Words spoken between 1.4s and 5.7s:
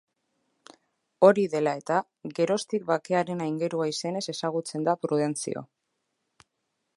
dela eta, geroztik Bakearen Aingerua izenez ezagutzen da Prudentzio.